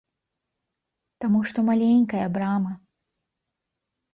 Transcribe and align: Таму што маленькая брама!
Таму 1.25 1.39
што 1.51 1.65
маленькая 1.69 2.25
брама! 2.39 2.71